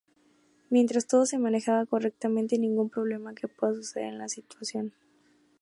[0.71, 4.93] Mientras todo se manejaba correctamente y ningún problema que pueda suceder en la situación.